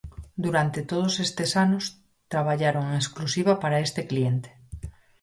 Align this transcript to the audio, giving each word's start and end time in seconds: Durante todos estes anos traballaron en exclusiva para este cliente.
Durante 0.45 0.79
todos 0.91 1.13
estes 1.27 1.51
anos 1.65 1.83
traballaron 2.31 2.83
en 2.89 2.95
exclusiva 3.01 3.53
para 3.63 3.81
este 3.87 4.01
cliente. 4.09 4.49